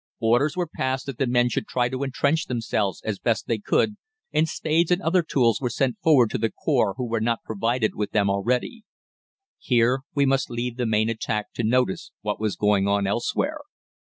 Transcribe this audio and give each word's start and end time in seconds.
Orders 0.21 0.57
were 0.57 0.65
passed 0.65 1.05
that 1.05 1.19
the 1.19 1.27
men 1.27 1.47
should 1.49 1.67
try 1.67 1.87
to 1.87 2.01
entrench 2.01 2.47
themselves 2.47 3.03
as 3.03 3.19
best 3.19 3.45
they 3.45 3.59
could, 3.59 3.97
and 4.33 4.49
spades 4.49 4.89
and 4.89 4.99
other 4.99 5.21
tools 5.21 5.61
were 5.61 5.69
sent 5.69 5.97
forward 6.01 6.31
to 6.31 6.39
those 6.39 6.49
corps 6.65 6.95
who 6.97 7.05
were 7.07 7.21
not 7.21 7.43
provided 7.43 7.93
with 7.93 8.09
them 8.09 8.27
already. 8.27 8.83
"Here 9.59 9.99
we 10.15 10.25
must 10.25 10.49
leave 10.49 10.77
the 10.77 10.87
main 10.87 11.07
attack 11.07 11.53
to 11.53 11.63
notice 11.63 12.11
what 12.21 12.39
was 12.39 12.55
going 12.55 12.87
on 12.87 13.05
elsewhere. 13.05 13.59